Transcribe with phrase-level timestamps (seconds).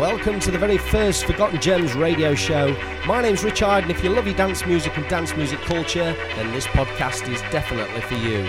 [0.00, 2.74] welcome to the very first Forgotten Gems radio show.
[3.06, 6.50] My name's Richard, and if you love your dance music and dance music culture, then
[6.54, 8.44] this podcast is definitely for you.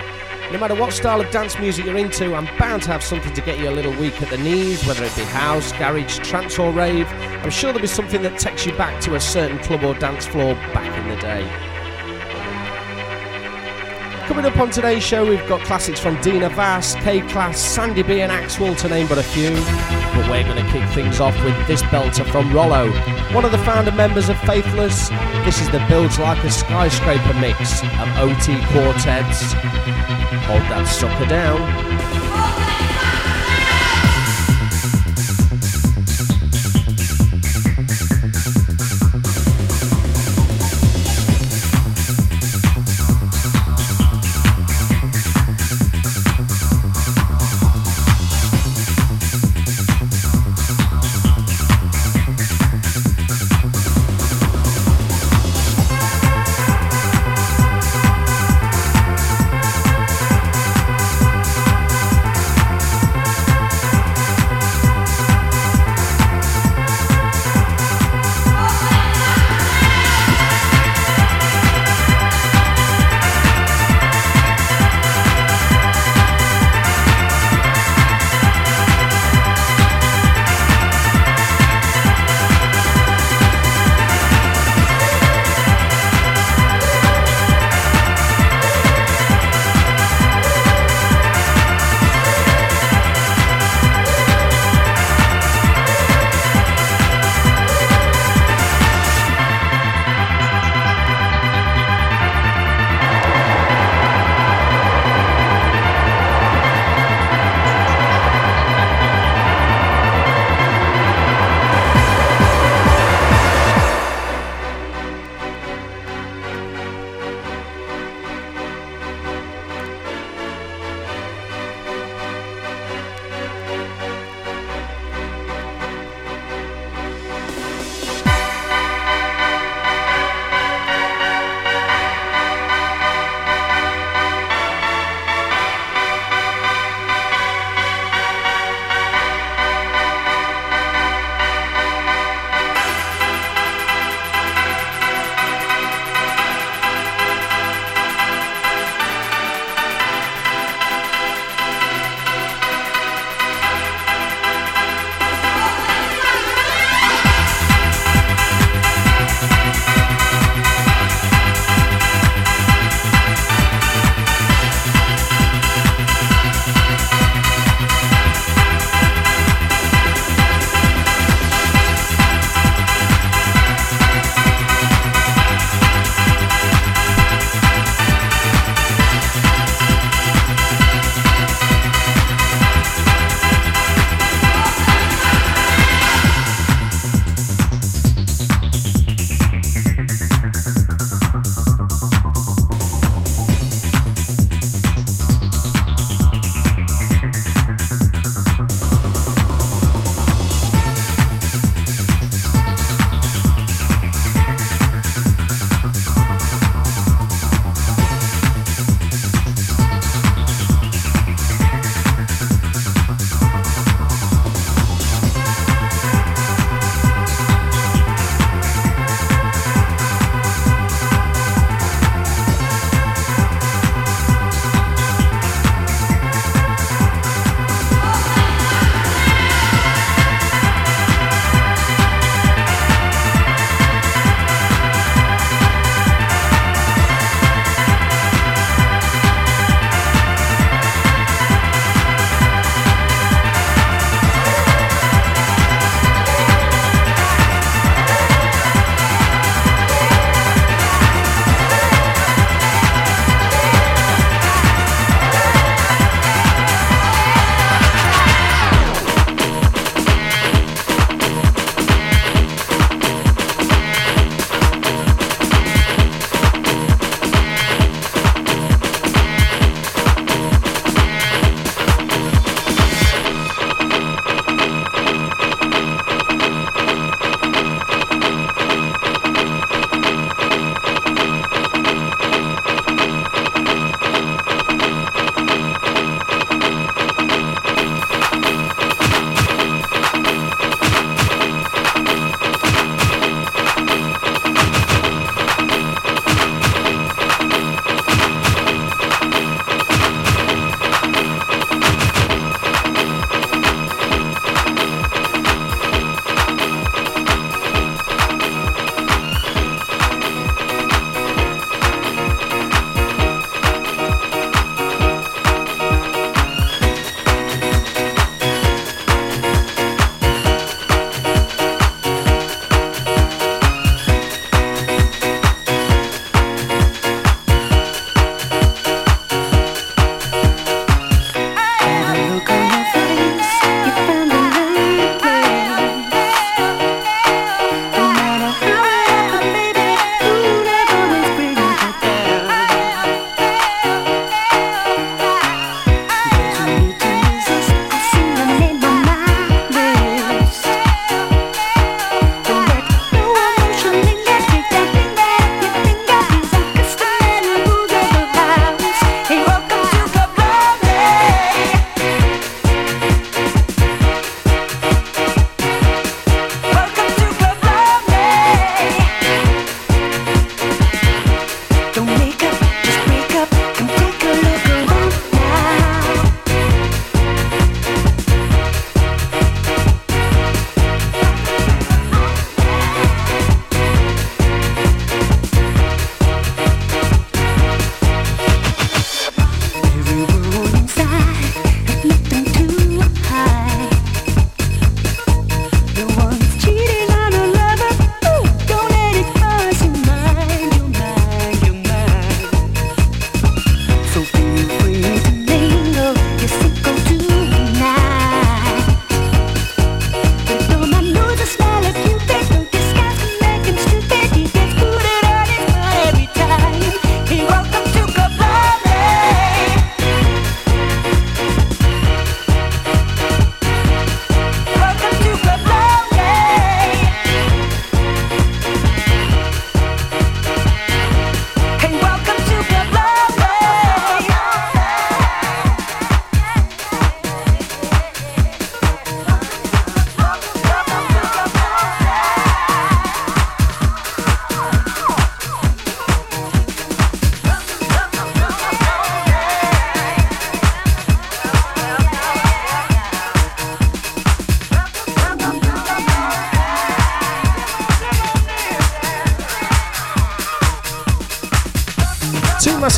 [0.53, 3.41] No matter what style of dance music you're into, I'm bound to have something to
[3.41, 6.71] get you a little weak at the knees, whether it be house, garage, trance, or
[6.71, 7.05] rave.
[7.11, 10.25] I'm sure there'll be something that takes you back to a certain club or dance
[10.25, 11.70] floor back in the day.
[14.31, 18.31] Coming up on today's show, we've got classics from Dina Vass, K-Klass, Sandy B, and
[18.31, 19.49] Axwell, to name but a few.
[19.49, 22.89] But we're going to kick things off with this belter from Rollo,
[23.33, 25.09] one of the founder members of Faithless.
[25.43, 29.51] This is the Builds Like a Skyscraper mix of OT Quartet's.
[30.47, 32.30] Hold that sucker down.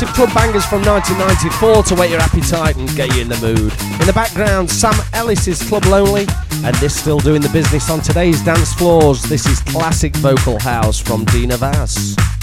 [0.04, 3.72] Massive club bangers from 1994 to whet your appetite and get you in the mood.
[4.00, 6.26] In the background, Sam Ellis's Club Lonely,
[6.64, 9.22] and this still doing the business on today's dance floors.
[9.22, 12.33] This is classic vocal house from Dina Vass.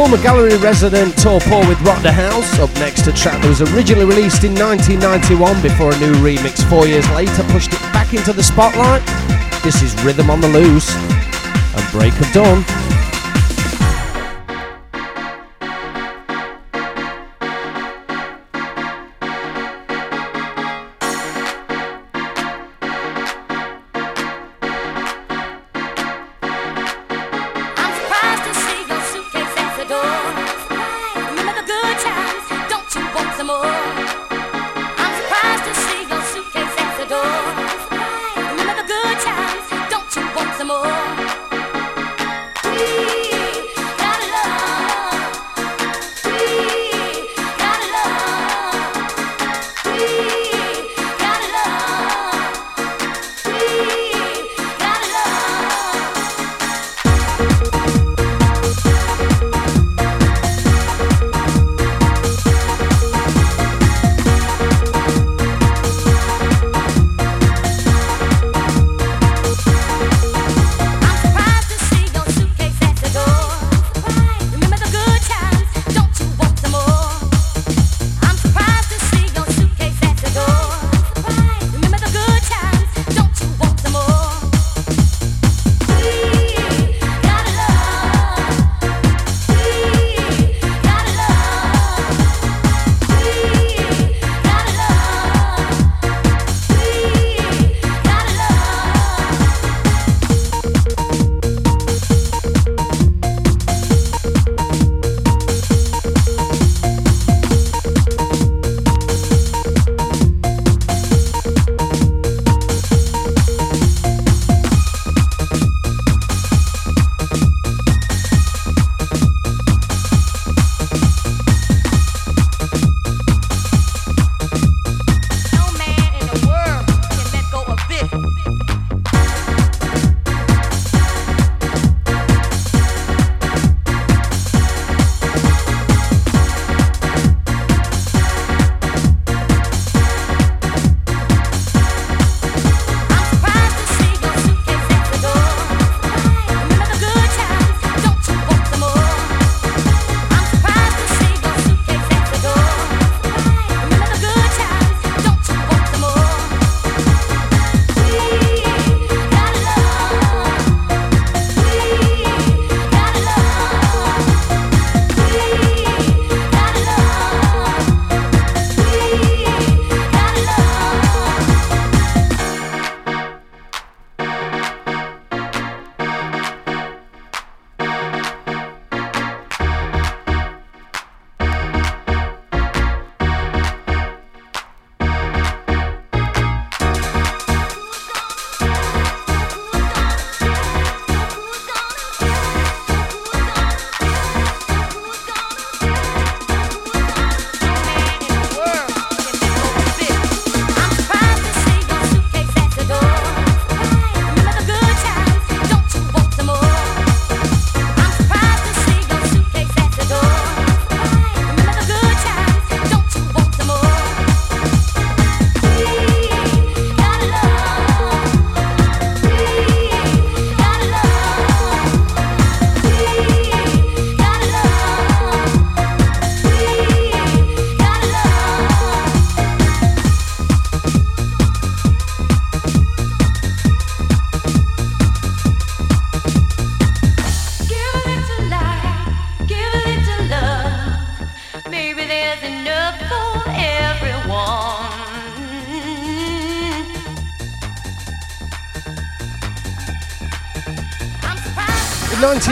[0.00, 2.58] Former gallery resident Tall Paul with Rock the House.
[2.58, 6.86] Up next, a track that was originally released in 1991 before a new remix four
[6.86, 9.04] years later pushed it back into the spotlight.
[9.62, 10.88] This is Rhythm on the Loose
[11.76, 12.89] and Break of Dawn.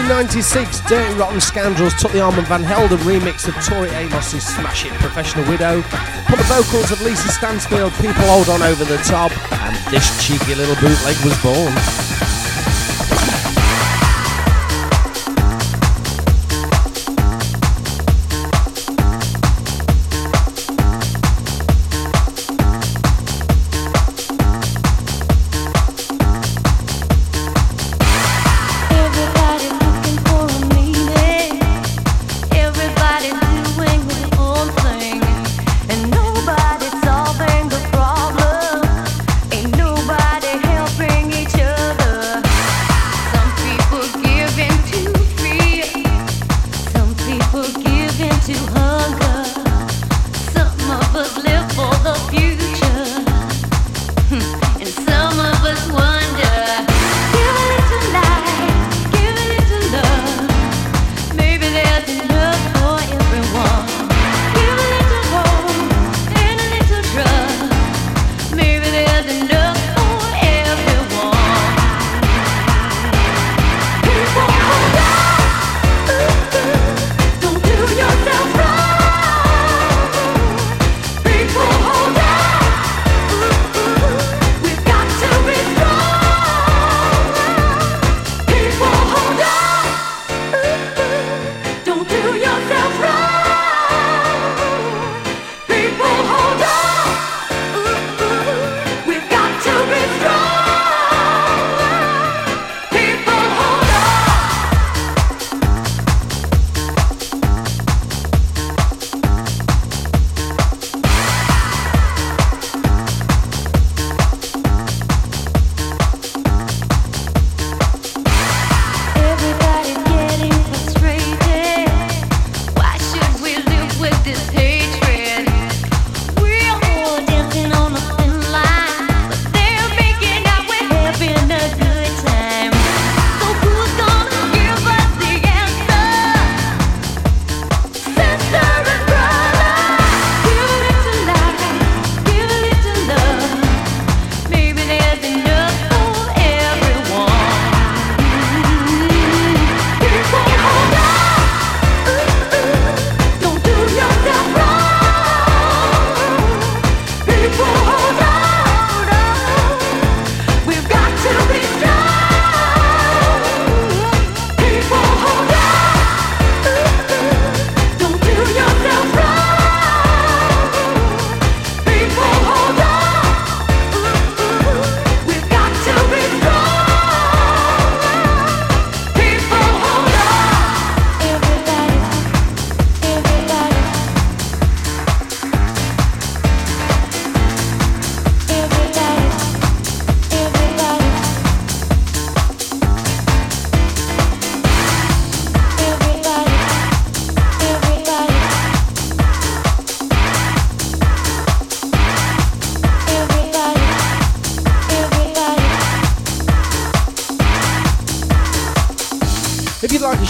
[0.08, 4.94] 1996, Dirty Rotten Scoundrels took the Armand Van Helden remix of Tori Amos's smash hit
[4.94, 5.82] Professional Widow,
[6.26, 10.54] put the vocals of Lisa Stansfield, People Hold On over the top, and this cheeky
[10.54, 12.07] little bootleg was born.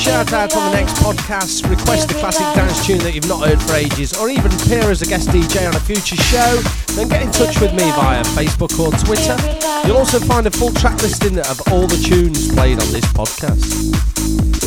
[0.09, 3.61] Shout out on the next podcast, request a classic dance tune that you've not heard
[3.61, 6.57] for ages, or even appear as a guest DJ on a future show,
[6.95, 9.37] then get in touch with me via Facebook or Twitter.
[9.87, 14.58] You'll also find a full track listing of all the tunes played on this podcast.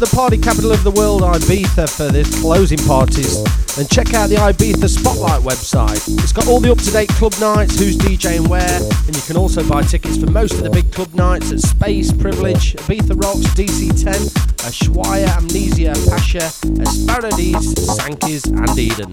[0.00, 4.36] The party capital of the world, Ibiza, for this closing parties, then check out the
[4.36, 6.00] Ibiza Spotlight website.
[6.22, 9.36] It's got all the up to date club nights, who's DJing where, and you can
[9.36, 13.44] also buy tickets for most of the big club nights at Space, Privilege, Ibiza Rocks,
[13.52, 14.30] DC10,
[14.64, 19.10] Ushuaia, Amnesia, Pacha, Es Paradis, Sankey's, and Eden.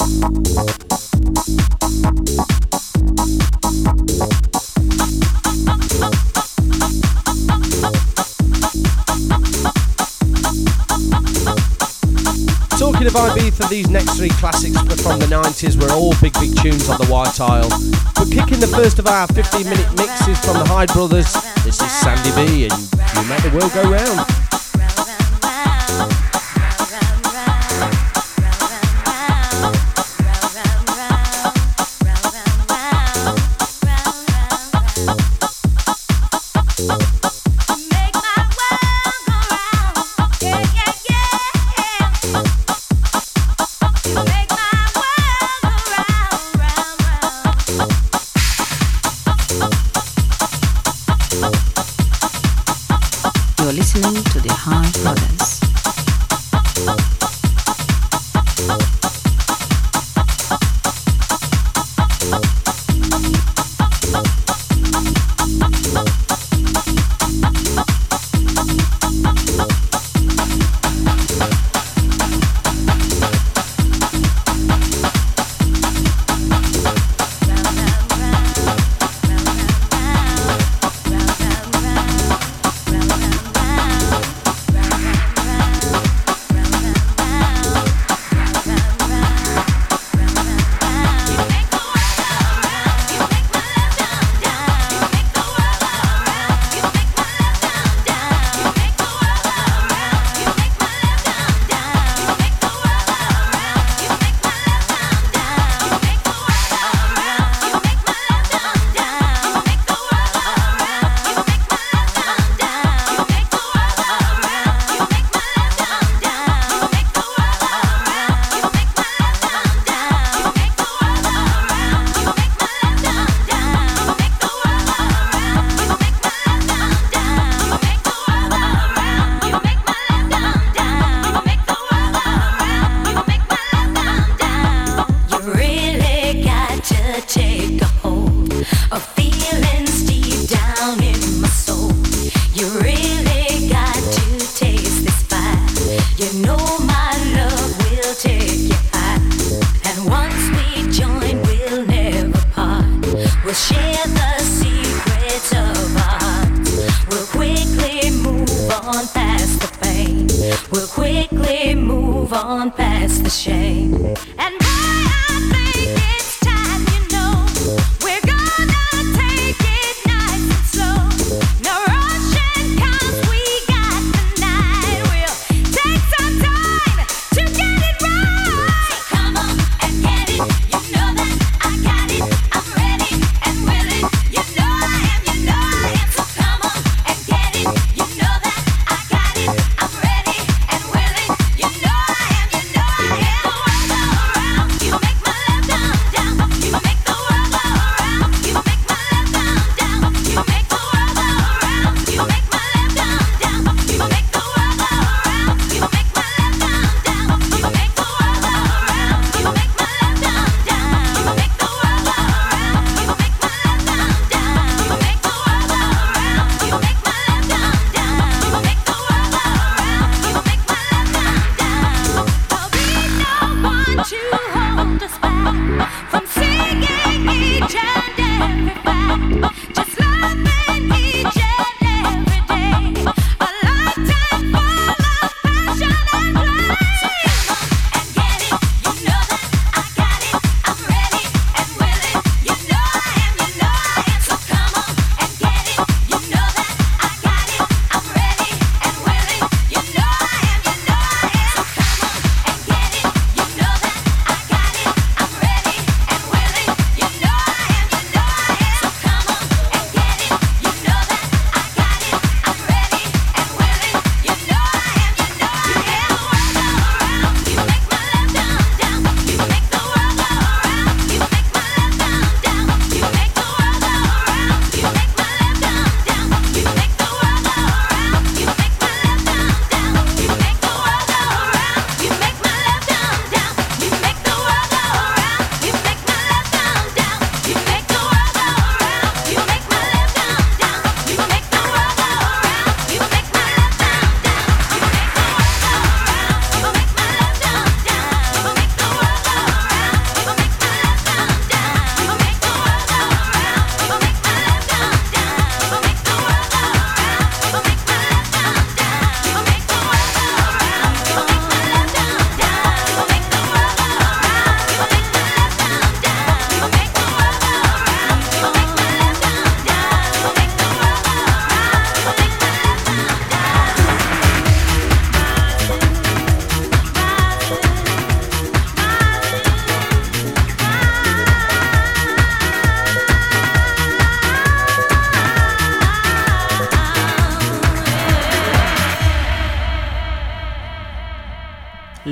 [13.08, 16.90] Talking of Ibiza, these next three classics from the 90s were all big, big tunes
[16.90, 17.70] on the White Isle.
[18.16, 21.32] But kicking the first of our 15 minute mixes from the Hyde Brothers,
[21.64, 24.37] this is Sandy B and You Make the World Go Round.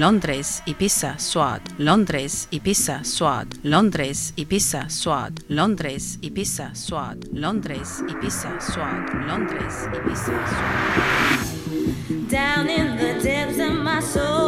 [0.06, 9.10] Londres, Ibiza, Swad, Londres, Ibiza, Swad, Londres, Ibiza, Swad, Londres, Ibiza, Swad, Londres, Ibiza, Swad,
[9.26, 12.30] Londres, Ibiza, Swad.
[12.30, 14.45] Down in the depths of my soul,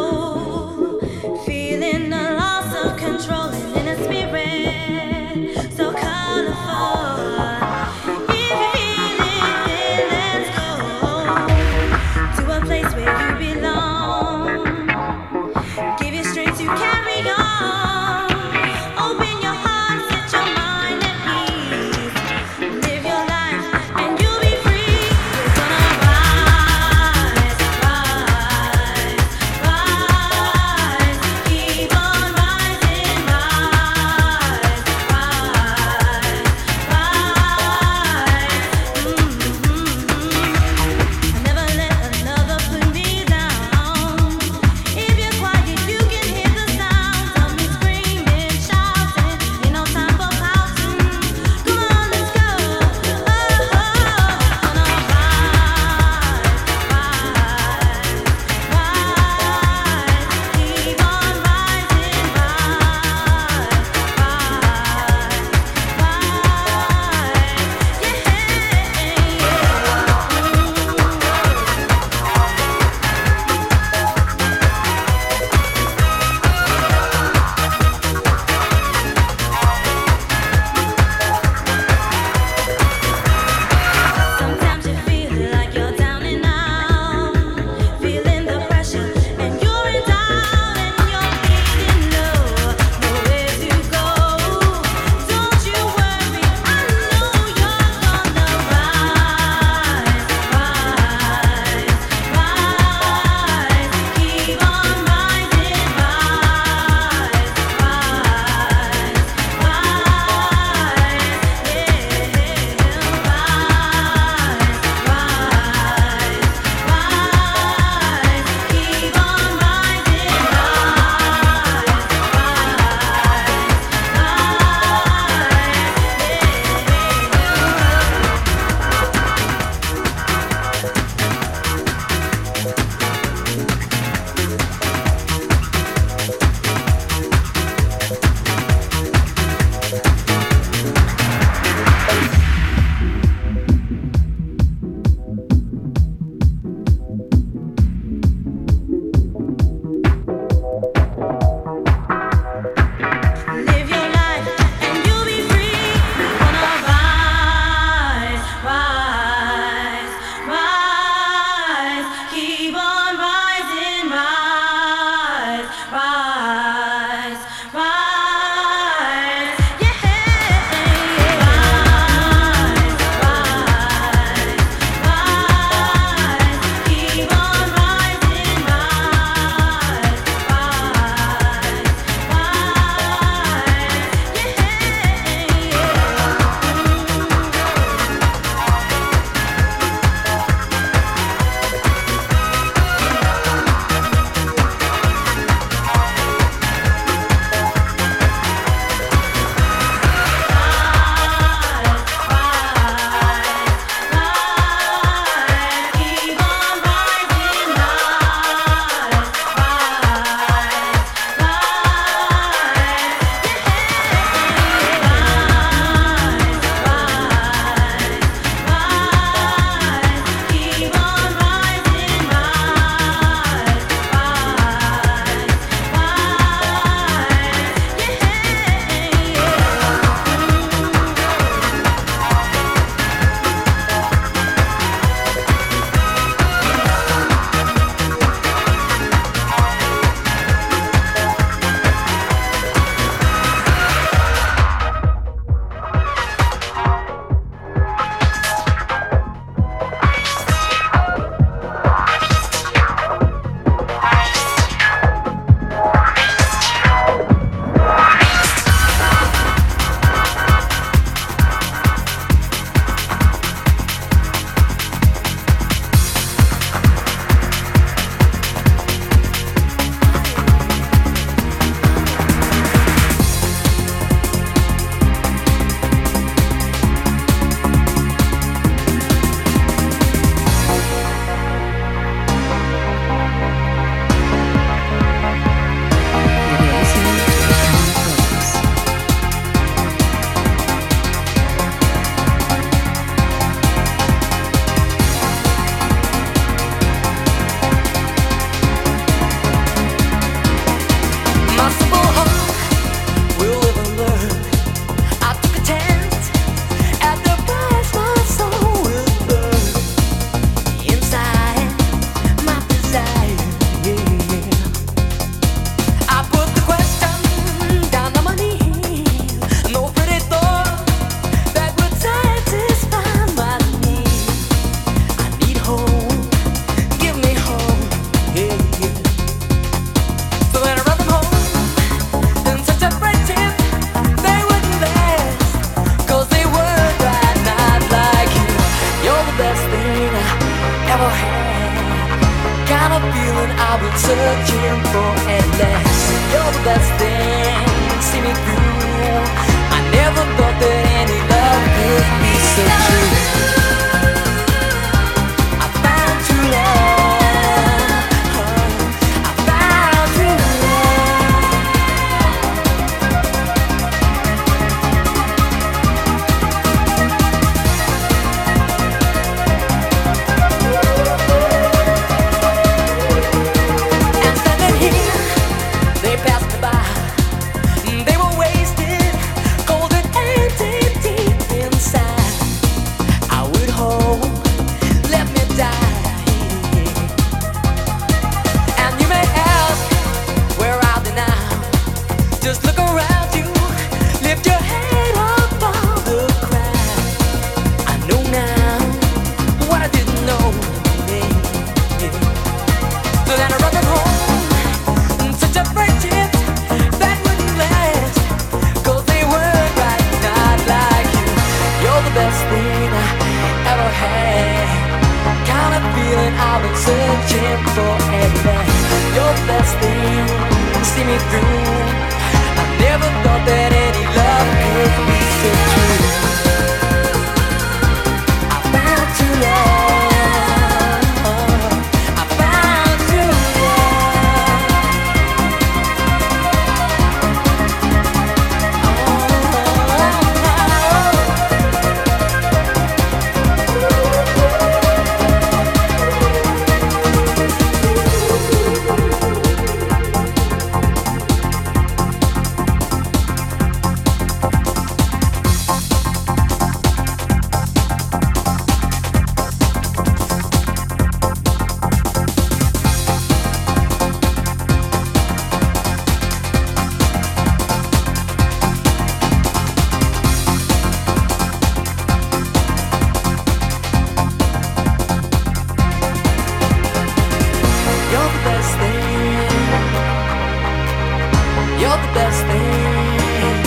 [482.17, 483.57] best thing.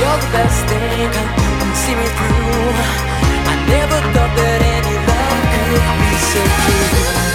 [0.00, 1.12] You're the best thing.
[1.82, 2.72] See me through.
[3.52, 7.25] I never thought that any love could be so true.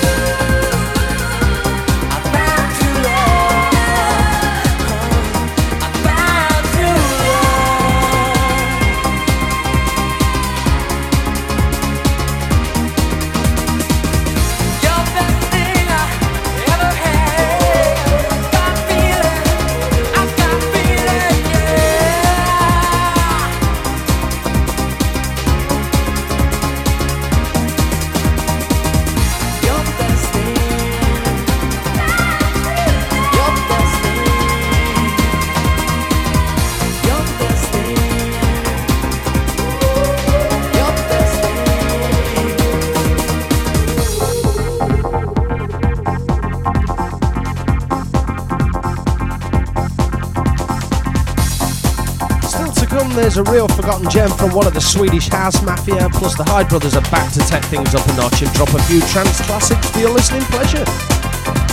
[53.34, 56.68] there's a real forgotten gem from one of the Swedish house mafia, plus the Hyde
[56.68, 59.90] Brothers are back to take things up a notch and drop a few trance classics
[59.92, 60.84] for your listening pleasure.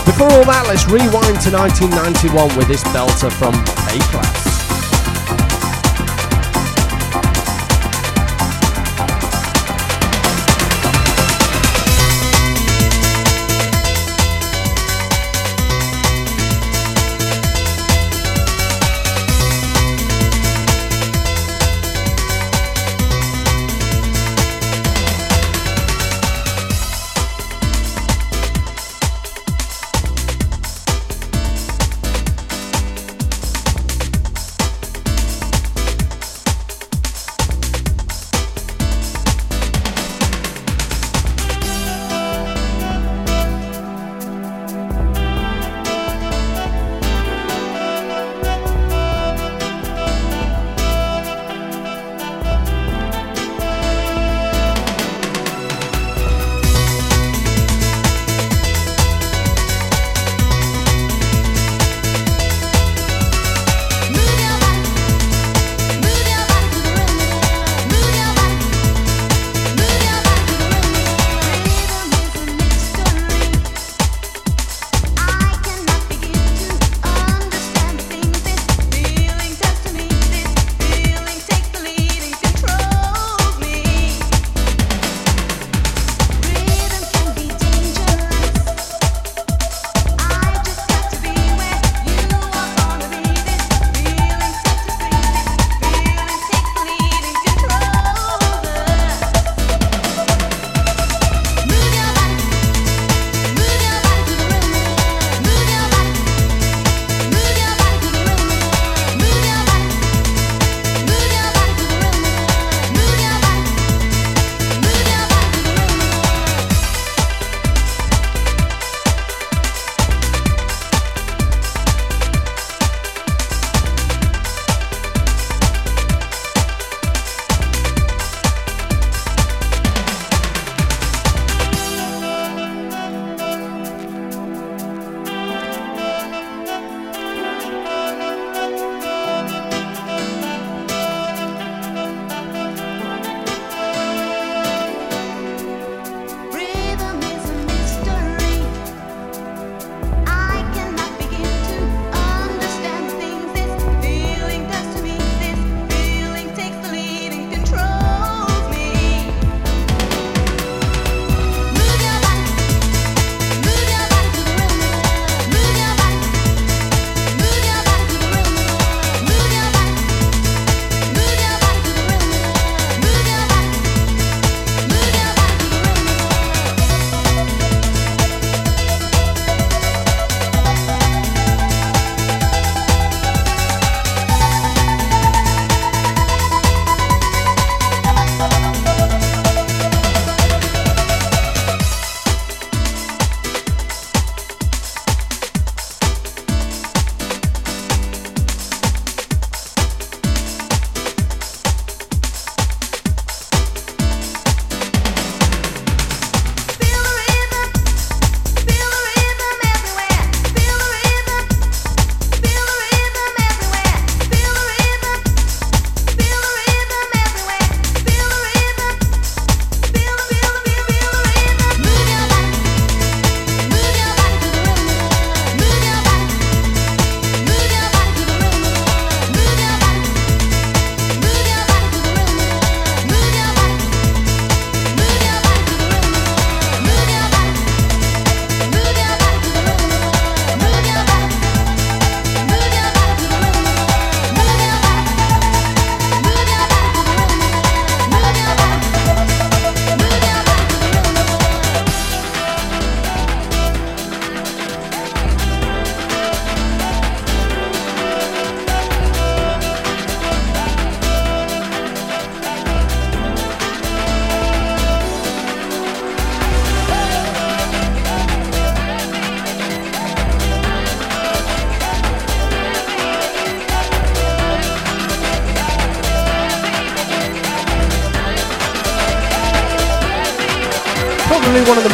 [0.06, 4.47] Before all that, let's rewind to 1991 with this belter from K-Klass.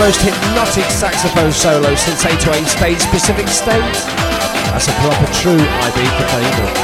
[0.05, 3.81] most hypnotic saxophone solo since 808 State, Pacific State.
[4.69, 6.84] That's a proper true Ibiza favourite.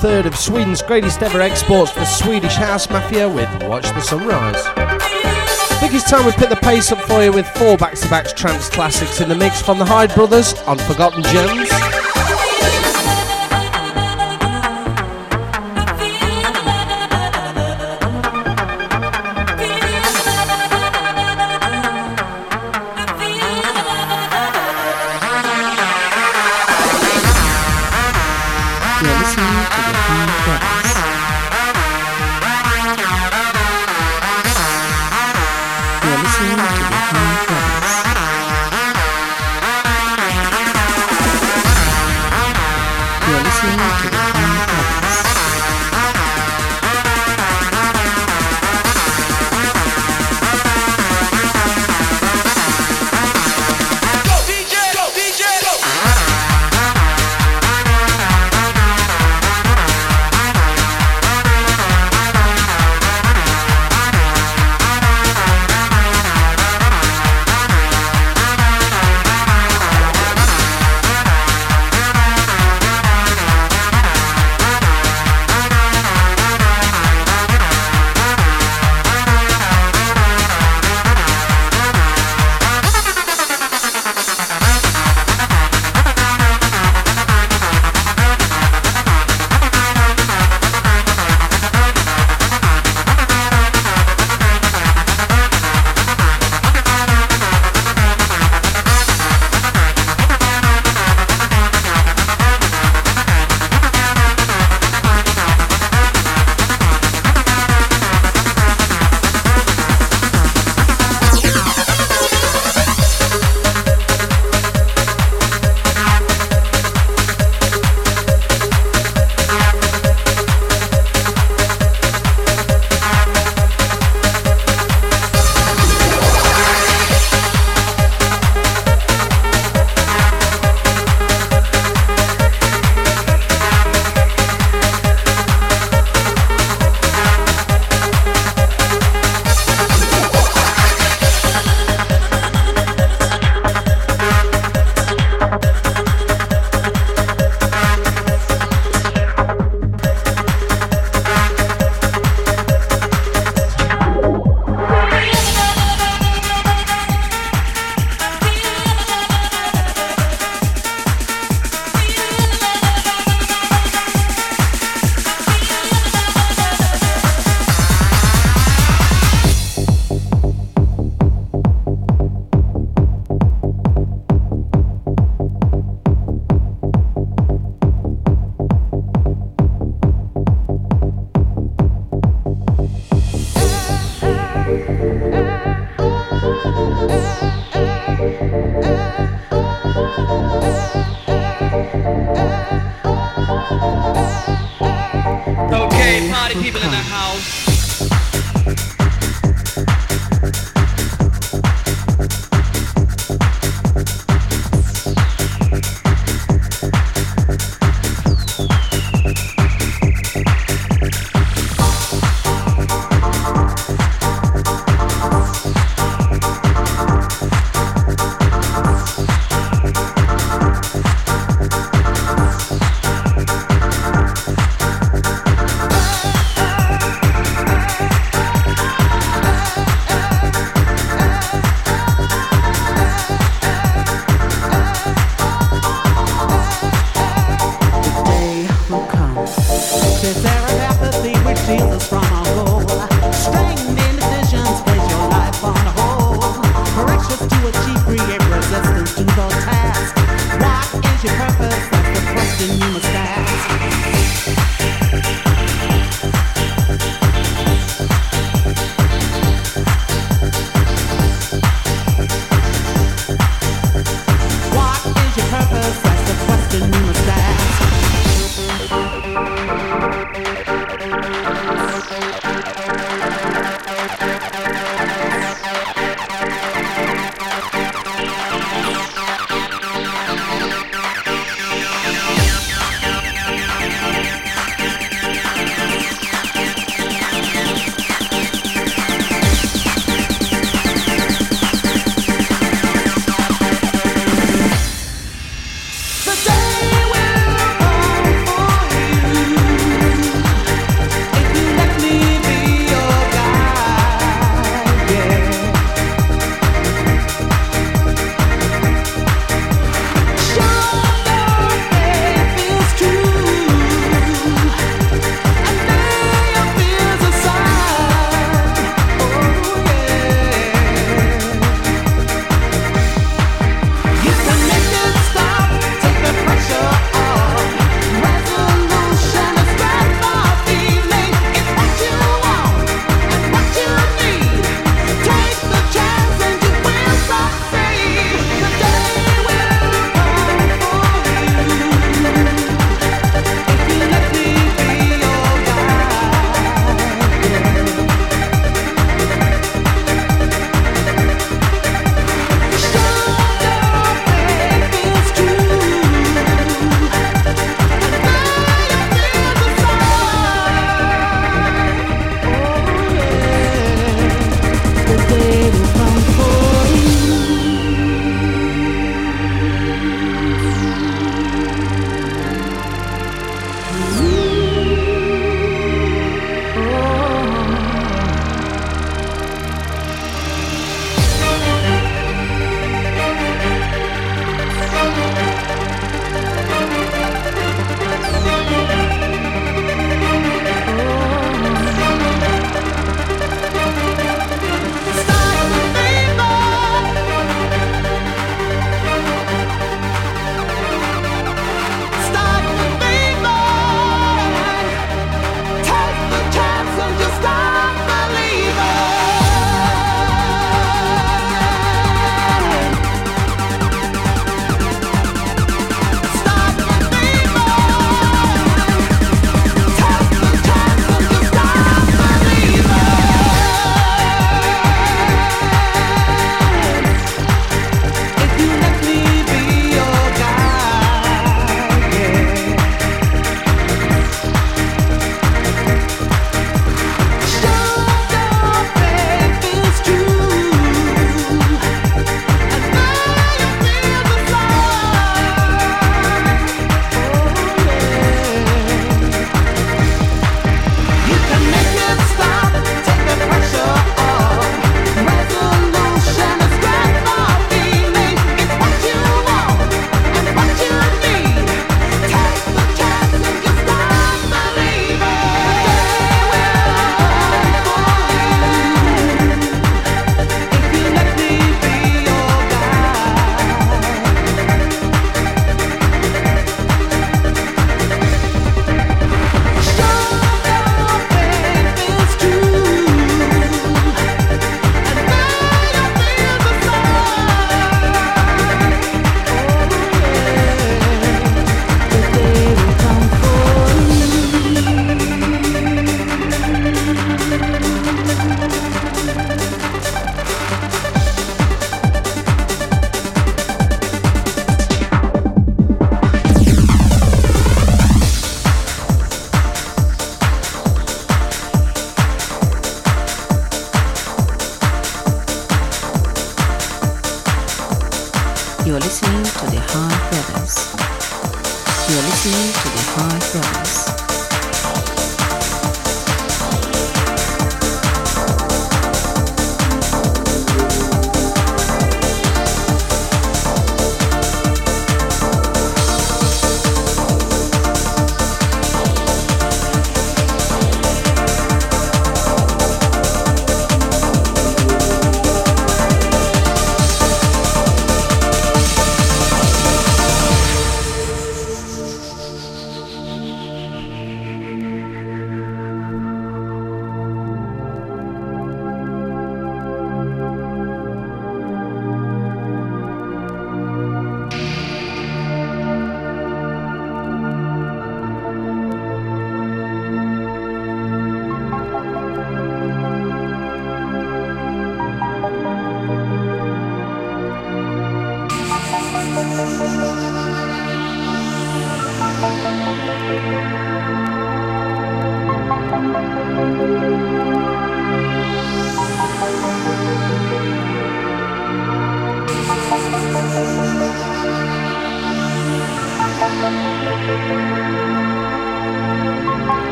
[0.00, 4.64] third of Sweden's greatest ever exports for Swedish House Mafia with Watch the Sunrise.
[4.74, 8.70] I think it's time we put the pace up for you with four back-to-back trance
[8.70, 12.09] classics in the mix from the Hyde Brothers on Forgotten Gems.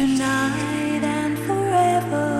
[0.00, 2.30] Tonight and forever.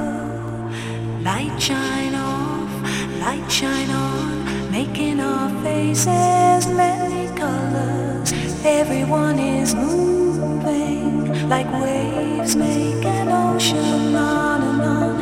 [1.23, 2.73] Light shine off,
[3.21, 8.33] light shine on, making our faces many colors.
[8.65, 15.15] Everyone is moving like waves make an ocean on and on.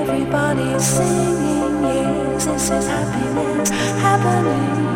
[0.00, 3.70] Everybody's singing, yes, this is happiness
[4.04, 4.89] happening.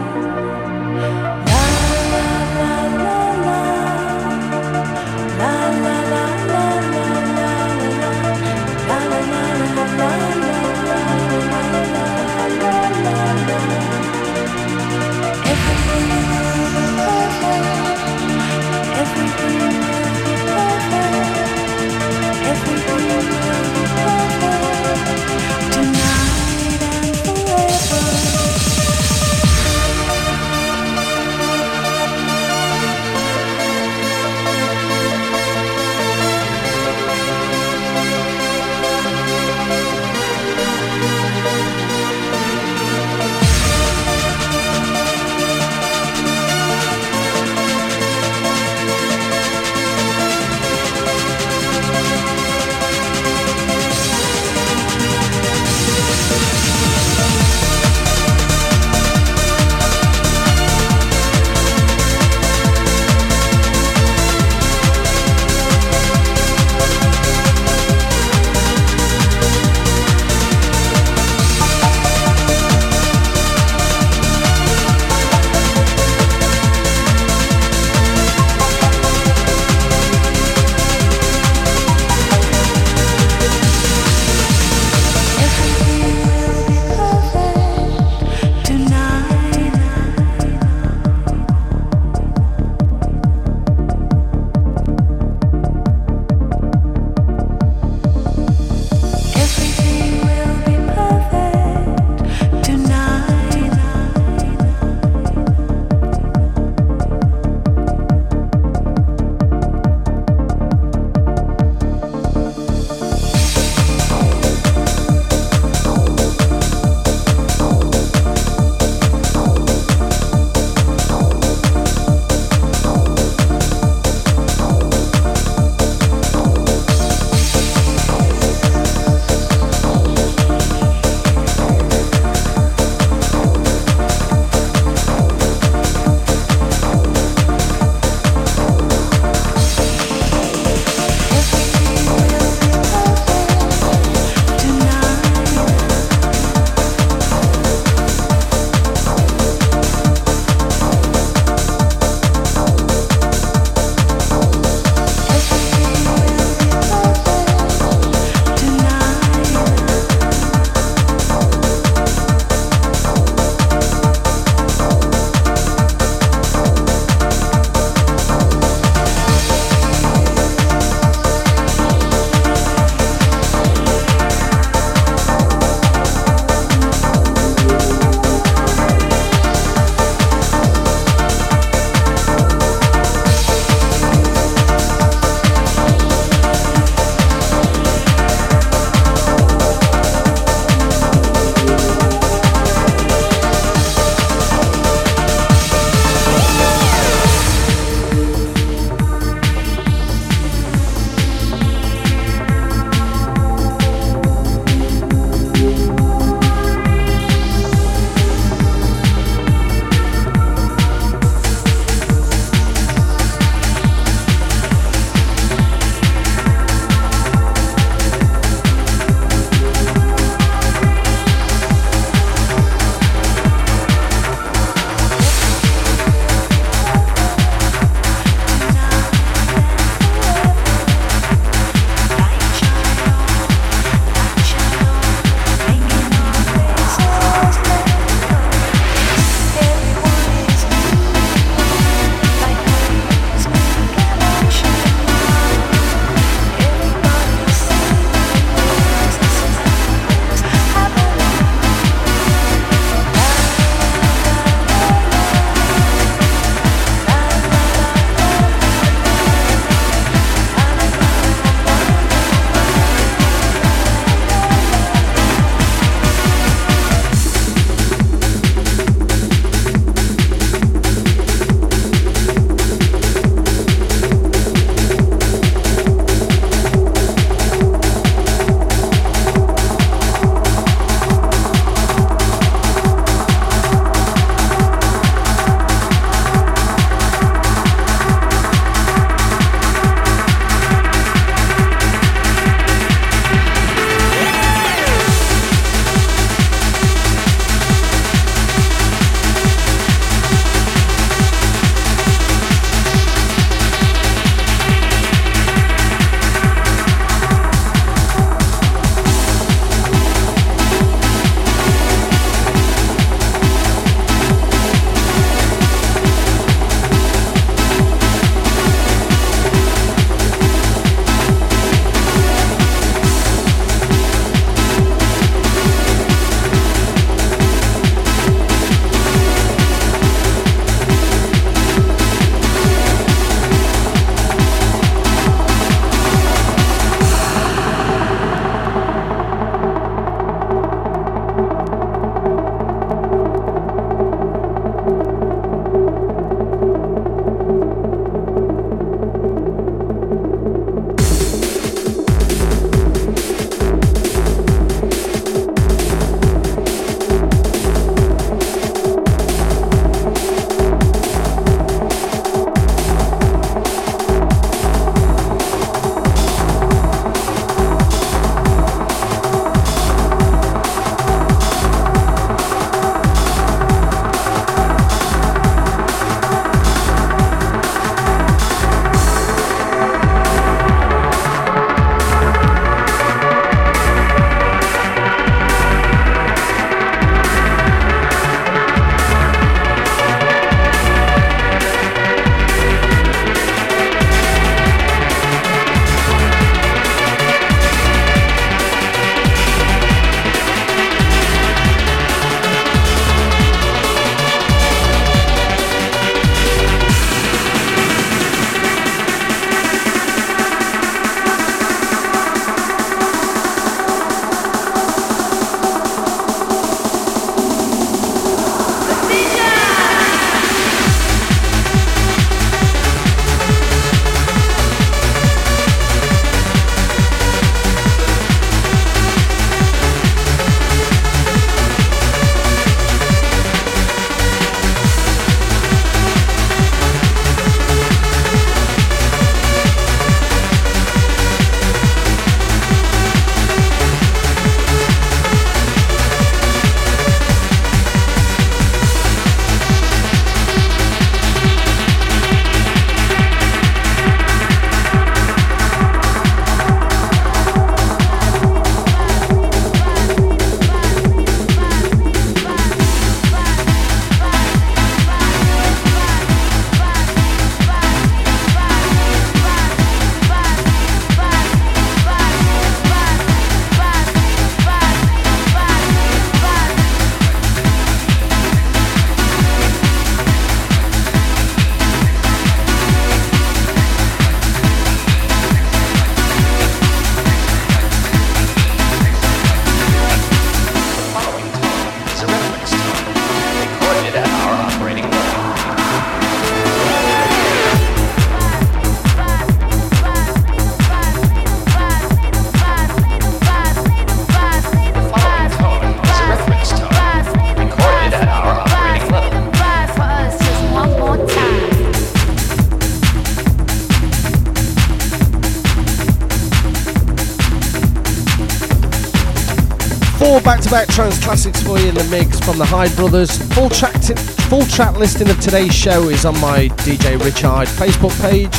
[520.74, 523.38] Back-to-back trance classics for you in the mix from the Hyde Brothers.
[523.55, 527.68] Full track, t- full track listing of today's show is on my DJ Rich Hyde
[527.68, 528.52] Facebook page.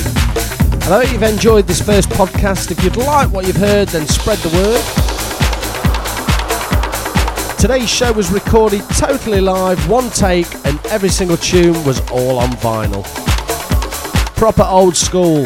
[0.86, 2.72] And I hope you've enjoyed this first podcast.
[2.72, 4.82] If you'd like what you've heard, then spread the word.
[7.60, 12.52] Today's show was recorded totally live, one take, and every single tune was all on
[12.52, 13.04] vinyl.
[14.38, 15.46] Proper old school.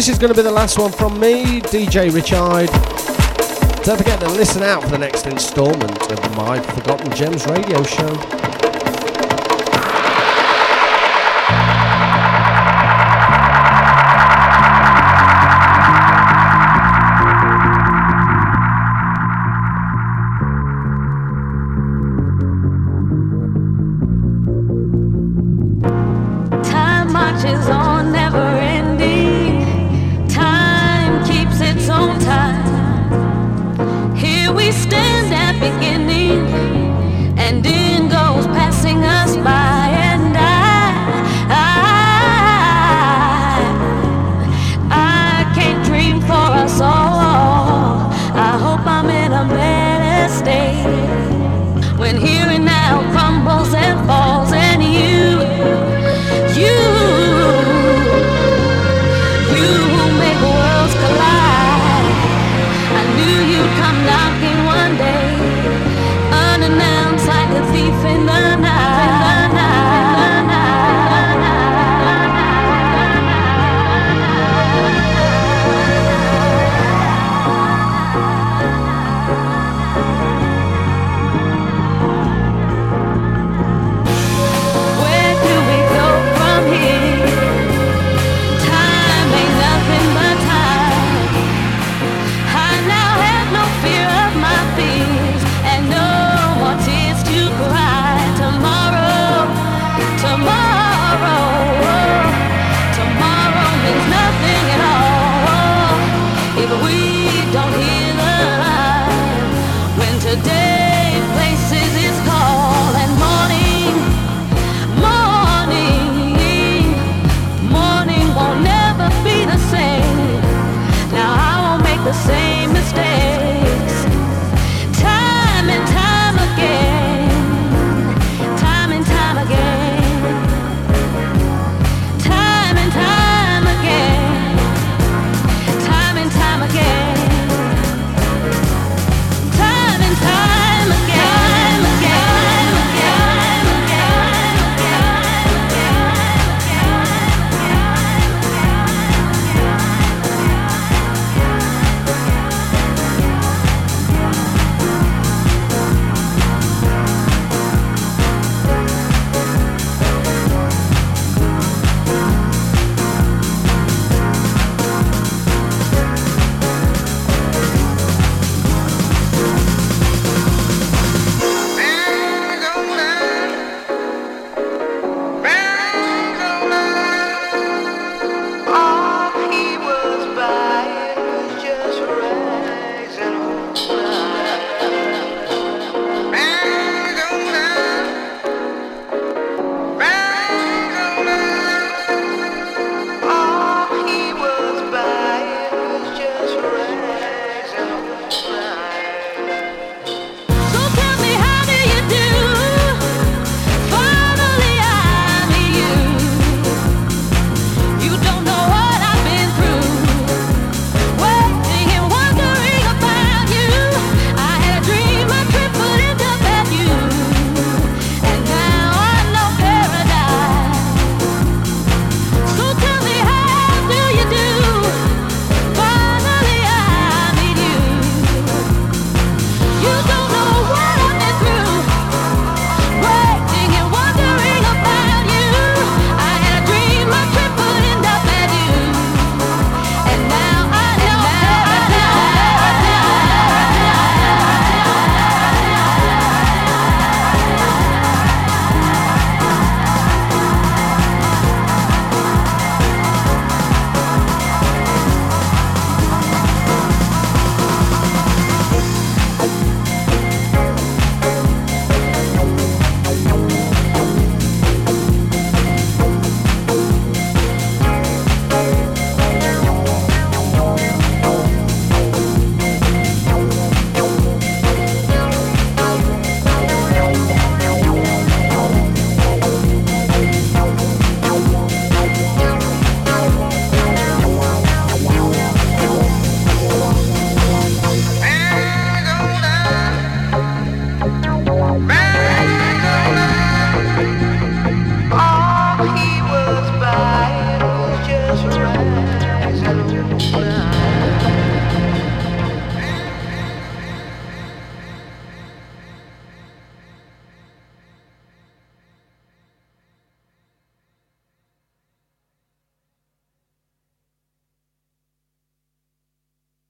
[0.00, 2.70] This is going to be the last one from me, DJ Richard.
[3.84, 8.39] Don't forget to listen out for the next instalment of my Forgotten Gems radio show.